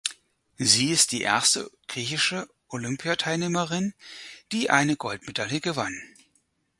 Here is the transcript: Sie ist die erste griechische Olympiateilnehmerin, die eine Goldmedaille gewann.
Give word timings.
Sie 0.57 0.89
ist 0.89 1.11
die 1.11 1.21
erste 1.21 1.69
griechische 1.87 2.49
Olympiateilnehmerin, 2.69 3.93
die 4.51 4.71
eine 4.71 4.95
Goldmedaille 4.95 5.59
gewann. 5.61 5.95